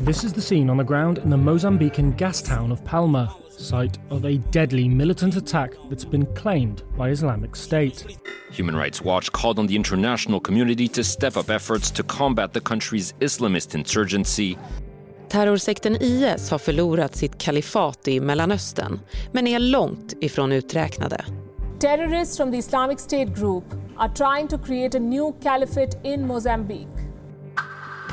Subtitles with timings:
[0.00, 3.98] This is the scene on the ground in the Mozambican gas town of Palma, site
[4.10, 8.06] of a deadly militant attack that's been claimed by Islamic State.
[8.52, 12.60] Human Rights Watch called on the international community to step up efforts to combat the
[12.60, 14.56] country's Islamist insurgency.
[15.28, 19.00] Terrorsekten IS har förlorat sitt kalifat i Mellanöstern
[19.32, 21.24] men är långt ifrån uträknade.
[21.80, 23.64] Terrorists from the Islamic State group
[23.96, 26.95] are trying to create a new caliphate in Mozambique.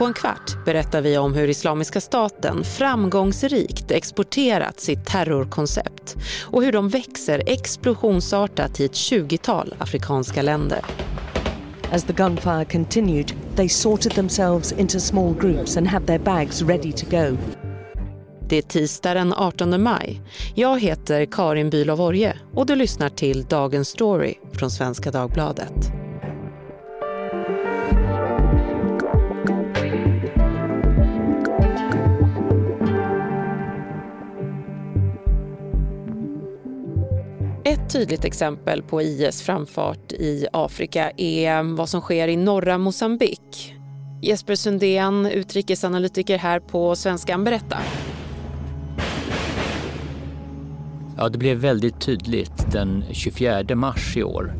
[0.03, 6.71] På en kvart berättar vi om hur Islamiska staten framgångsrikt exporterat sitt terrorkoncept och hur
[6.71, 10.79] de växer explosionsartat i ett 20-tal afrikanska länder.
[11.91, 16.91] As the gunfire continued, they sorted themselves into small groups and had their bags ready
[16.91, 17.37] to go.
[18.49, 20.21] Det är tisdag den 18 maj.
[20.55, 26.02] Jag heter Karin Bülow Orje och du lyssnar till Dagens Story från Svenska Dagbladet.
[37.83, 43.75] Ett tydligt exempel på IS framfart i Afrika är vad som sker i norra Mosambik.
[44.21, 47.77] Jesper Sundén, utrikesanalytiker här på Svenskan, berätta.
[51.17, 54.53] Ja, det blev väldigt tydligt den 24 mars i år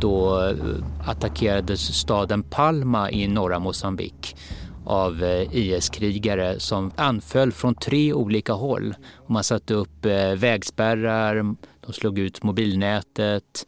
[0.00, 4.36] då eh, attackerades staden Palma i norra Mosambik
[4.84, 8.94] av eh, IS-krigare som anföll från tre olika håll.
[9.26, 13.66] Man satte upp eh, vägspärrar, de slog ut mobilnätet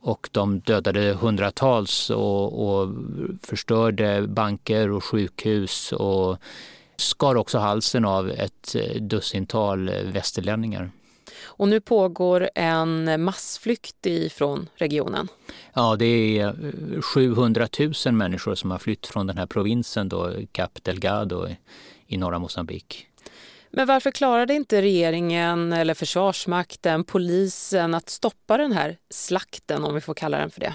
[0.00, 2.88] och de dödade hundratals och, och
[3.42, 6.38] förstörde banker och sjukhus och
[6.96, 10.90] skar också halsen av ett eh, dussintal västerlänningar.
[11.58, 15.28] Och nu pågår en massflykt ifrån regionen.
[15.74, 16.54] Ja, det är
[17.02, 17.68] 700
[18.06, 21.46] 000 människor som har flytt från den här provinsen, då, Cap Delgado
[22.06, 23.06] i norra Mosambik.
[23.70, 30.00] Men varför klarade inte regeringen eller Försvarsmakten, polisen att stoppa den här slakten, om vi
[30.00, 30.74] får kalla den för det?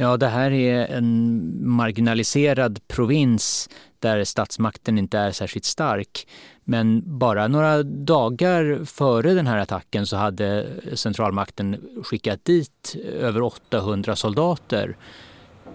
[0.00, 6.28] Ja, det här är en marginaliserad provins där statsmakten inte är särskilt stark.
[6.64, 14.16] Men bara några dagar före den här attacken så hade centralmakten skickat dit över 800
[14.16, 14.96] soldater.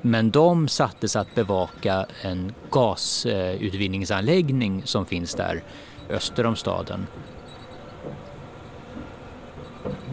[0.01, 5.63] Men de sattes att bevaka en gasutvinningsanläggning som finns där
[6.09, 7.07] öster om staden.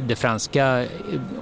[0.06, 0.86] Det franska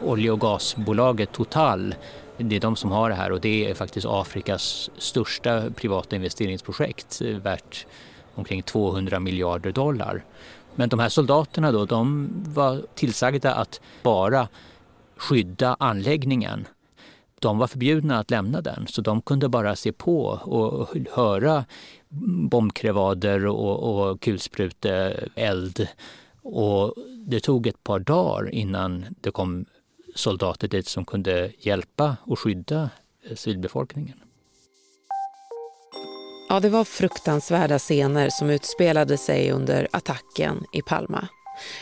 [0.02, 1.94] olje och gasbolaget Total
[2.38, 7.20] det är de som har det här och det är faktiskt Afrikas största privata investeringsprojekt
[7.24, 7.86] eh, värt
[8.34, 10.24] omkring 200 miljarder dollar.
[10.74, 14.48] Men de här soldaterna då, de var tillsagda att bara
[15.16, 16.66] skydda anläggningen.
[17.40, 21.64] De var förbjudna att lämna den så de kunde bara se på och höra
[22.50, 25.88] bombkrevader och, och kulspruteeld.
[26.42, 26.94] Och
[27.26, 29.64] det tog ett par dagar innan det kom
[30.18, 32.90] soldater dit som kunde hjälpa och skydda
[33.36, 34.20] civilbefolkningen.
[36.48, 41.28] Ja, det var fruktansvärda scener som utspelade sig under attacken i Palma.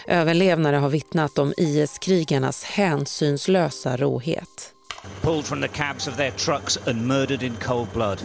[0.06, 4.72] Överlevnare har vittnat om IS-krigarnas hänsynslösa råhet.
[5.20, 8.18] Pulled from the cabs of their trucks and murdered in cold blood.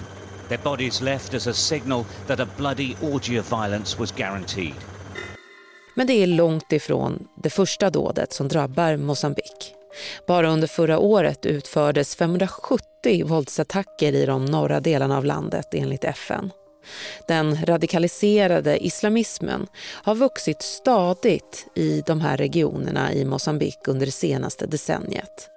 [0.48, 4.76] Their bodies left as a signal that a bloody orgy of violence was guaranteed.
[5.96, 9.81] Men det är långt ifrån det första dådet som drabbar Mosambik.
[10.28, 16.52] Bara under förra året utfördes 570 våldsattacker i de norra delarna av landet enligt FN.
[17.28, 19.68] Den radikaliserade islamismen
[20.04, 25.50] har vuxit stadigt i de här regionerna i Mosambik under det senaste decenniet.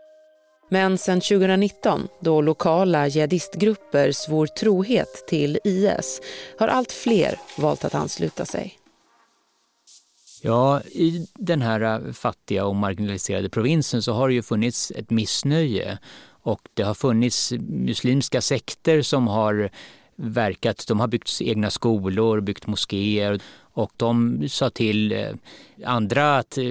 [0.71, 6.21] Men sedan 2019, då lokala jihadistgrupper svor trohet till IS,
[6.59, 8.79] har allt fler valt att ansluta sig.
[10.47, 15.11] Ja, i den här äh, fattiga och marginaliserade provinsen så har det ju funnits ett
[15.11, 19.71] missnöje och det har funnits muslimska sekter som har
[20.17, 23.41] verkat, de har byggt egna skolor, byggt moskéer
[23.73, 25.29] och de sa till äh,
[25.85, 26.65] andra att äh,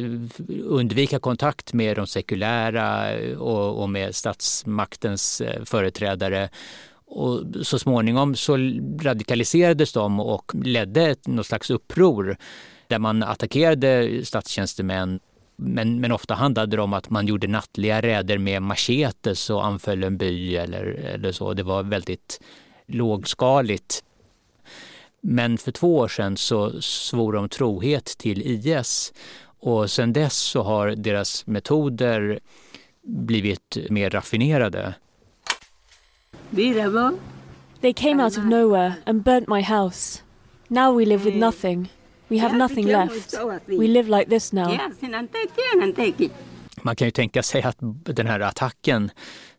[0.63, 6.49] undvika kontakt med de sekulära och, med statsmaktens företrädare.
[7.05, 8.57] Och så småningom så
[9.01, 12.37] radikaliserades de och ledde något slags uppror
[12.87, 15.19] där man attackerade statstjänstemän
[15.55, 20.03] men, men ofta handlade det om att man gjorde nattliga räder med machetes och anföll
[20.03, 21.53] en by eller, eller så.
[21.53, 22.41] Det var väldigt
[22.87, 24.03] lågskaligt.
[25.21, 29.13] Men för två år sedan så svor de trohet till IS
[29.59, 32.39] och sedan dess så har deras metoder
[33.03, 34.93] blivit mer raffinerade.
[37.81, 40.21] They came out of nowhere and burnt my house.
[40.67, 41.89] Now we live with nothing.
[42.33, 43.33] We have nothing left.
[43.65, 44.77] We live like this now.
[46.81, 49.11] Man kan ju tänka sig att den här attacken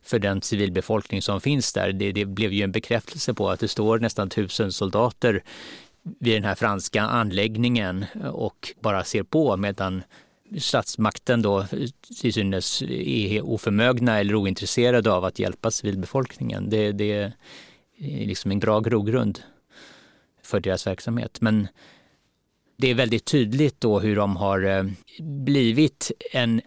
[0.03, 3.67] för den civilbefolkning som finns där, det, det blev ju en bekräftelse på att det
[3.67, 5.43] står nästan tusen soldater
[6.19, 10.03] vid den här franska anläggningen och bara ser på medan
[10.59, 11.65] statsmakten då
[12.21, 16.69] till synes är oförmögna eller ointresserade av att hjälpa civilbefolkningen.
[16.69, 17.31] Det, det är
[18.25, 19.39] liksom en bra grogrund
[20.43, 21.41] för deras verksamhet.
[21.41, 21.67] Men
[22.77, 24.83] det är väldigt tydligt då hur de har eh,
[25.19, 26.61] blivit en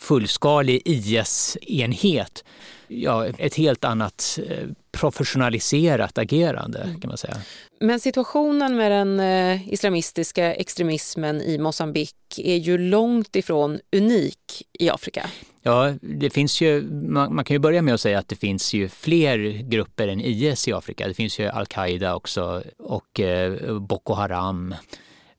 [0.00, 2.44] fullskalig IS-enhet.
[2.88, 7.00] Ja, ett helt annat eh, professionaliserat agerande mm.
[7.00, 7.36] kan man säga.
[7.80, 14.90] Men situationen med den eh, islamistiska extremismen i Mosambik är ju långt ifrån unik i
[14.90, 15.30] Afrika.
[15.62, 18.74] Ja, det finns ju, man, man, kan ju börja med att säga att det finns
[18.74, 21.08] ju fler grupper än IS i Afrika.
[21.08, 24.74] Det finns ju al-Qaida också och eh, Boko Haram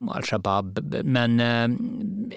[0.08, 0.78] al-Shabaab.
[1.04, 1.68] Men eh,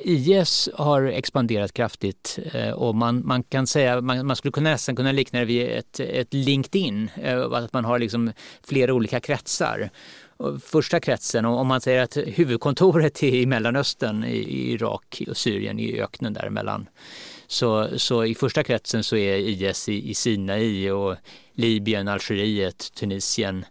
[0.03, 4.95] IS har expanderat kraftigt eh, och man, man kan säga, man, man skulle kunna nästan
[4.95, 8.31] kunna likna det vid ett, ett LinkedIn, eh, att man har liksom
[8.67, 9.89] flera olika kretsar.
[10.61, 16.01] Första kretsen, om man säger att huvudkontoret är i Mellanöstern, i Irak och Syrien, i
[16.01, 16.89] öknen däremellan.
[17.47, 21.15] Så, så i första kretsen så är IS i, i Sinai och
[21.53, 23.65] Libyen, Algeriet, Tunisien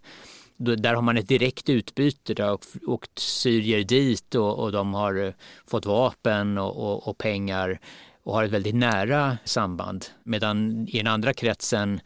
[0.56, 2.34] där har man ett direkt utbyte.
[2.34, 5.32] Det har åkt syrier dit och, och de har eh,
[5.66, 7.80] fått vapen och, och, och, pengar
[8.22, 10.06] och har ett väldigt nära samband.
[10.22, 12.00] Medan i den andra kretsen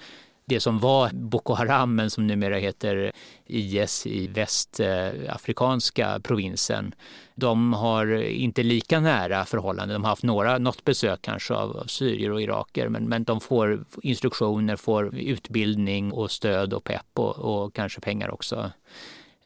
[0.49, 3.13] det som var Boko Haram men som numera heter
[3.47, 6.95] IS i västafrikanska provinsen.
[7.35, 9.95] De har inte lika nära förhållanden.
[9.95, 13.85] De har haft några, något besök kanske av, syrier och iraker men, men de får
[14.03, 18.71] instruktioner, får utbildning och stöd och pepp och, och kanske pengar också.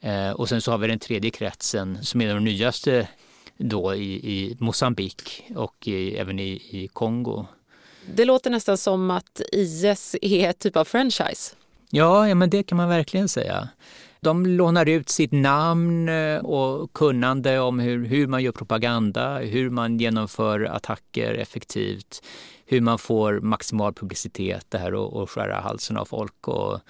[0.01, 3.09] Eh, och sen så har vi den tredje kretsen som är de nyaste
[3.57, 7.47] då i, i Mosambik och i, även i, i Kongo.
[8.15, 11.55] Det låter nästan som att IS är ett typ av franchise.
[11.91, 13.69] Ja, ja men det kan man verkligen säga.
[14.21, 19.71] De lånar ut sitt namn eh, och kunnande om hur, hur man gör propaganda, hur
[19.71, 22.23] man genomför attacker effektivt,
[22.67, 26.49] hur man får maximal publicitet det här och, och skära halsen av folk.
[26.49, 26.81] Och,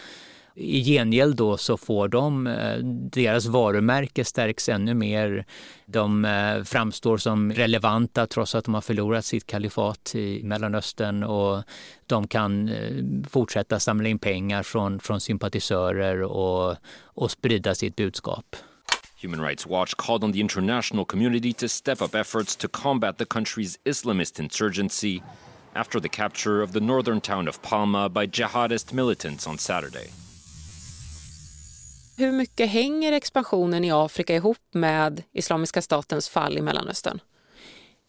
[0.54, 2.78] i gengäld då så får de, eh,
[3.12, 5.44] deras varumärke stärks ännu mer.
[5.86, 11.62] De eh, framstår som relevanta trots att de har förlorat sitt kalifat i Mellanöstern och
[12.06, 18.56] de kan eh, fortsätta samla in pengar från, från sympatisörer och, och sprida sitt budskap.
[19.22, 23.24] Human Rights Watch called on the international community to step up efforts to combat the
[23.24, 25.22] country's Islamist insurgency
[25.74, 30.10] after the capture of the northern town of Palma by jihadist militants on Saturday.
[32.20, 37.20] Hur mycket hänger expansionen i Afrika ihop med Islamiska statens fall i Mellanöstern?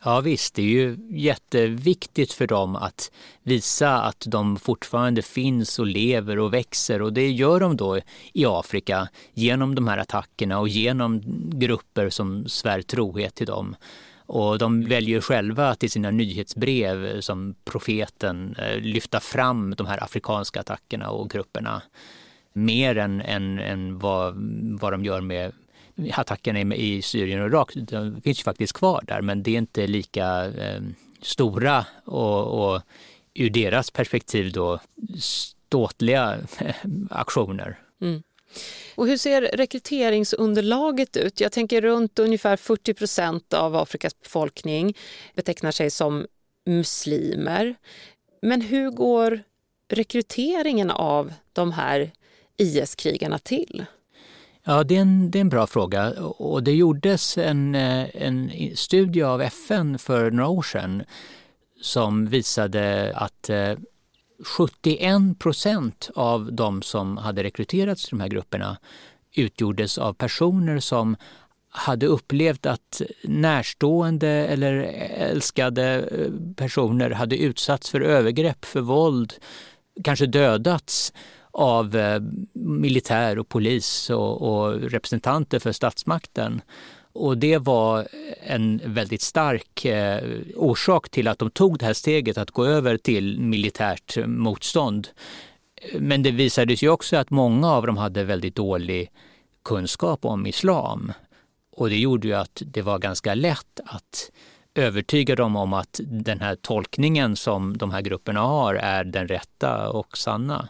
[0.04, 3.12] Ja visst, det är ju jätteviktigt för dem att
[3.44, 8.00] visa att de fortfarande finns och lever och växer och det gör de då
[8.34, 11.22] i Afrika genom de här attackerna och genom
[11.54, 13.76] grupper som svär trohet till dem.
[14.26, 20.04] Och de väljer själva att i sina nyhetsbrev som profeten eh, lyfta fram de här
[20.04, 21.82] afrikanska attackerna och grupperna
[22.54, 24.34] mer än, än, än vad,
[24.80, 25.52] vad de gör med
[26.12, 27.72] attackerna i Syrien och Irak.
[27.76, 30.82] De finns ju faktiskt kvar där men det är inte lika eh,
[31.22, 32.82] stora och, och
[33.34, 34.80] ur deras perspektiv då
[35.20, 36.76] ståtliga eh,
[37.10, 37.80] aktioner.
[38.02, 38.24] Mm.
[38.96, 41.42] Och hur ser rekryteringsunderlaget ut?
[41.42, 44.98] Jag tänker runt ungefär 40 procent av Afrikas befolkning
[45.36, 46.26] betecknar sig som
[46.66, 47.76] muslimer.
[48.42, 49.44] Men hur går
[49.90, 52.12] rekryteringen av de här
[52.62, 53.86] IS-krigarna till?
[54.64, 56.12] Ja, det är, en, det är en bra fråga.
[56.22, 61.04] Och det gjordes en, eh, en studie av FN för några år sedan
[61.82, 63.74] som visade att eh,
[64.44, 68.78] 71 procent av de som hade rekryterats till de här grupperna
[69.36, 71.16] utgjordes av personer som
[71.70, 74.74] hade upplevt att närstående eller
[75.18, 79.34] älskade eh, personer hade utsatts för övergrepp, för våld,
[80.04, 81.14] kanske dödats
[81.52, 82.22] av eh,
[82.54, 86.62] militär och polis och, och representanter för statsmakten.
[87.14, 88.08] Och det var
[88.44, 90.24] en väldigt stark eh,
[90.56, 95.08] orsak till att de tog det här steget att gå över till militärt motstånd.
[96.00, 99.10] Men det visade sig också att många av dem hade väldigt dålig
[99.64, 101.12] kunskap om islam.
[101.72, 104.32] Och det gjorde ju att det var ganska lätt att
[104.75, 109.89] övertyga dem om att den här tolkningen som de här grupperna har är den rätta
[109.91, 110.69] och sanna.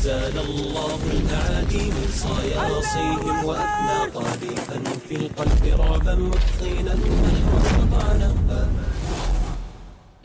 [0.00, 6.94] زال الله الهادي من صياصيهم وأثنى قاذفا في القلب رعبا متقينا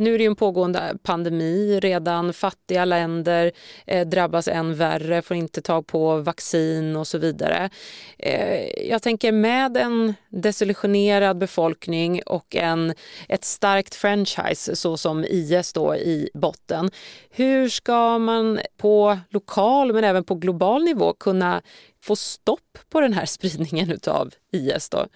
[0.01, 2.33] Nu är det ju en pågående pandemi redan.
[2.33, 3.53] Fattiga länder
[3.87, 7.71] eh, drabbas än värre, får inte tag på vaccin och så vidare.
[8.19, 12.95] Eh, jag tänker med en desillusionerad befolkning och en,
[13.29, 16.91] ett starkt franchise så som IS då i botten.
[17.31, 21.63] Hur ska man på lokal men även på global nivå kunna
[22.03, 25.07] få stopp på den här spridningen av IS då?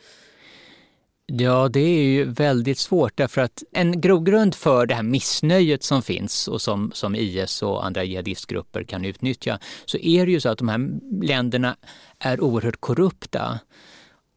[1.27, 6.03] Ja, det är ju väldigt svårt därför att en grogrund för det här missnöjet som
[6.03, 10.49] finns och som, som IS och andra jihadistgrupper kan utnyttja så är det ju så
[10.49, 10.89] att de här
[11.23, 11.77] länderna
[12.19, 13.59] är oerhört korrupta.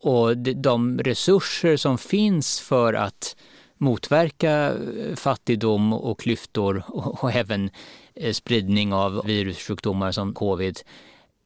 [0.02, 3.36] Och de resurser som finns för att
[3.78, 7.70] motverka eh, fattigdom och klyftor och, och även
[8.16, 10.80] eh, spridning av virussjukdomar som covid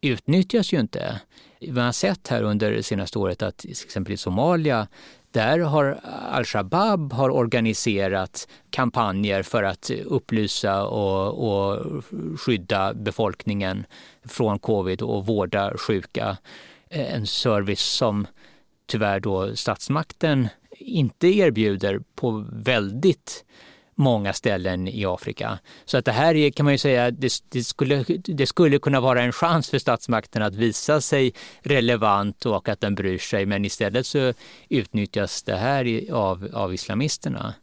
[0.02, 1.22] utnyttjas ju inte.
[1.62, 4.88] Vi har sett här under det senaste året att till exempel i Somalia
[5.32, 6.00] där har
[6.32, 11.86] al-Shabab har organiserat kampanjer för att upplysa och, och
[12.40, 13.86] skydda befolkningen
[14.24, 16.38] från covid och vårda sjuka.
[16.90, 18.28] Eh, en service som
[18.86, 20.48] tyvärr då statsmakten
[20.80, 23.46] inte erbjuder på väldigt
[24.02, 25.60] många ställen i Afrika.
[25.86, 29.00] Så att det här är, kan man ju säga, det, det, skulle, det skulle kunna
[29.00, 33.46] vara en chans för statsmakten att visa sig relevant och att den bryr sig.
[33.46, 34.34] Men istället så
[34.70, 37.54] utnyttjas det här av, av islamisterna.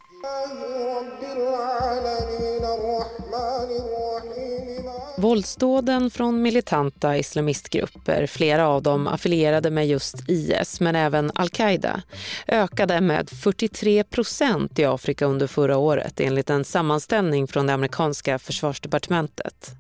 [5.19, 12.03] Våldsdåden från militanta islamistgrupper, flera av dem affilierade med just IS men även al-Qaida,
[12.49, 18.39] ökade med 43 procent i Afrika under förra året enligt en sammanställning från det amerikanska
[18.39, 19.71] försvarsdepartementet.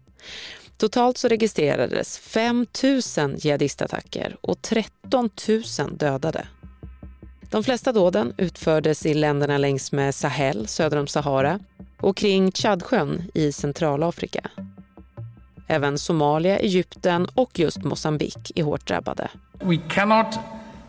[0.76, 2.66] Totalt så registrerades 5
[3.18, 6.46] 000 jihadistattacker och 13 000 dödade.
[7.50, 11.60] De flesta dåden utfördes i länderna längs med Sahel söder om Sahara
[12.00, 14.50] och kring Tchadsjön i Centralafrika.
[15.70, 19.28] Även Somalia, Egypten och just Mosambik är hårt drabbade.
[19.60, 20.38] We cannot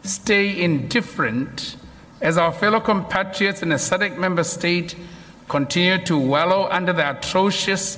[0.03, 1.77] stay indifferent
[2.21, 4.95] as our fellow compatriots in a SADC member state
[5.47, 7.97] continue to wallow under the atrocious,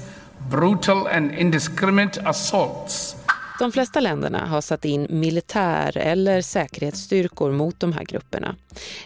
[0.50, 3.16] brutal and indiscriminate assaults
[3.62, 8.56] de flesta länderna har satt in militär eller säkerhetsstyrkor mot de här grupperna.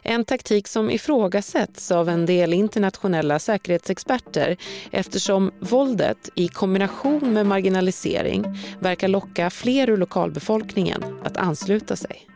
[0.03, 4.57] En taktik som ifrågasätts av en del internationella säkerhetsexperter
[4.91, 8.45] eftersom våldet i kombination med marginalisering
[8.79, 12.27] verkar locka fler ur lokalbefolkningen att ansluta sig.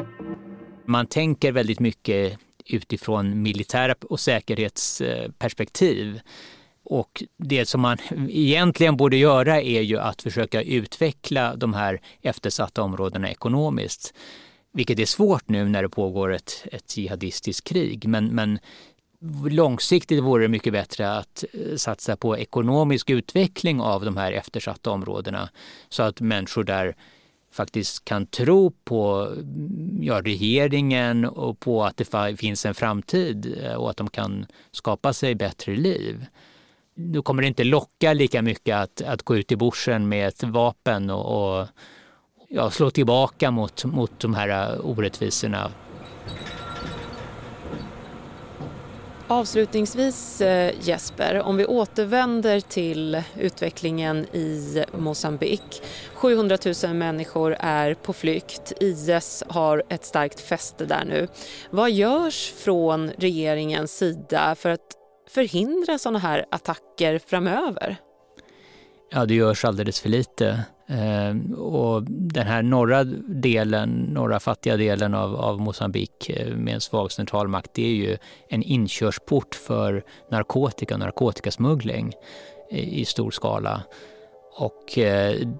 [0.86, 6.20] Man tänker väldigt mycket utifrån militära och säkerhetsperspektiv.
[6.90, 7.98] Och det som man
[8.30, 14.14] egentligen borde göra är ju att försöka utveckla de här eftersatta områdena ekonomiskt.
[14.74, 18.08] Vilket är svårt nu när det pågår ett, ett jihadistiskt krig.
[18.08, 18.60] Men, men
[19.50, 24.92] långsiktigt vore det mycket bättre att eh, satsa på ekonomisk utveckling av de här eftersatta
[24.92, 25.50] områdena
[25.90, 26.96] så att människor där
[27.52, 33.74] faktiskt kan tro på mm, ja, regeringen och på att det finns en framtid eh,
[33.74, 36.26] och att de kan skapa sig bättre liv
[37.00, 40.44] då kommer det inte locka lika mycket att, att gå ut i borsen med ett
[40.44, 41.68] vapen och, och
[42.50, 45.72] ja, slå tillbaka mot, mot de här äh, orättvisorna.
[49.28, 55.82] Avslutningsvis äh, Jesper, om vi återvänder till utvecklingen i Mosambik.
[56.14, 58.74] 700 000 människor är på flykt.
[58.80, 61.28] IS har ett starkt fäste där nu.
[61.70, 64.99] Vad görs från regeringens sida för att
[65.30, 67.98] förhindra sådana här attacker framöver?
[69.12, 70.64] Ja, det görs alldeles för lite.
[70.88, 76.82] Eh, och den här norra delen, norra fattiga delen av, av Mosambik eh, med en
[76.82, 78.18] svag centralmakt, det är ju
[78.50, 82.14] en inkörsport för narkotika och narkotikasmuggling
[82.72, 83.84] eh, i, stor skala.
[84.58, 85.00] Och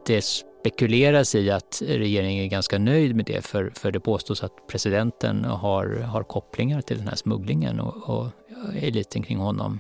[0.06, 4.68] det spekuleras i att regeringen är ganska nöjd med det för, för det påstås att
[4.68, 8.28] presidenten har, har kopplingar till den här smugglingen och, och
[8.66, 9.80] Eh, eliten kring honom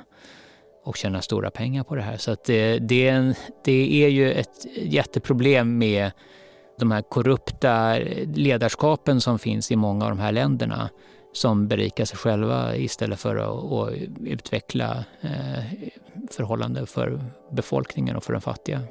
[0.84, 2.18] och tjänar stora pengar på det här.
[2.18, 6.12] Så det, det, är en, det är ju ett jätteproblem med
[6.80, 7.98] de här korrupta
[8.34, 10.90] ledarskapen som finns i många av de här länderna
[11.34, 15.64] som berikar sig själva istället för att, att utveckla eh,
[16.32, 18.82] förhållanden för befolkningen och för den fattiga.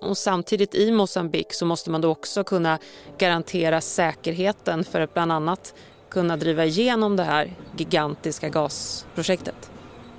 [0.00, 2.78] Och samtidigt i Mosambik så måste man då också kunna
[3.18, 5.74] garantera säkerheten för att bland annat
[6.10, 9.70] kunna driva igenom det här gigantiska gasprojektet.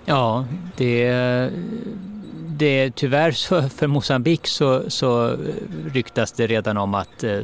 [0.06, 0.46] Ja,
[0.78, 1.12] det,
[2.48, 5.38] det, tyvärr så, för Mosambik så, så
[5.94, 7.40] ryktas det redan om att eh,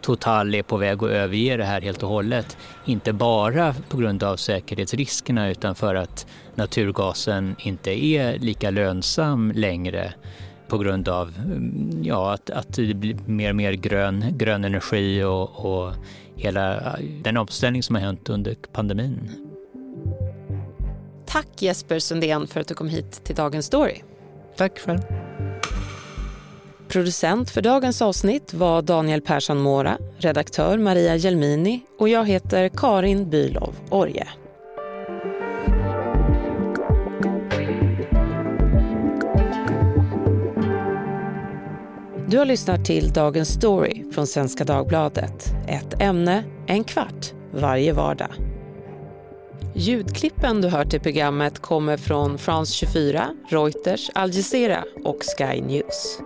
[0.00, 2.56] Total är på väg att överge det här helt och hållet.
[2.84, 10.12] Inte bara på grund av säkerhetsriskerna utan för att naturgasen inte är lika lönsam längre
[10.68, 15.22] på grund av mm, ja, att, att det blir mer och mer grön, grön energi
[15.22, 15.92] och, och
[16.40, 19.30] hela den omställning som har hänt under pandemin.
[21.26, 24.02] Tack Jesper Sundén för att du kom hit till Dagens Story.
[24.56, 25.00] Tack själv.
[26.88, 33.30] Producent för dagens avsnitt var Daniel Persson Mora, redaktör Maria Gelmini och jag heter Karin
[33.30, 34.28] Bylov Orje.
[42.26, 45.52] Du har lyssnat till Dagens Story från Svenska Dagbladet.
[45.68, 48.30] Ett ämne, en kvart, varje vardag.
[49.74, 56.20] Ljudklippen du hör till programmet kommer från France 24, Reuters, Al Jazeera och Sky News.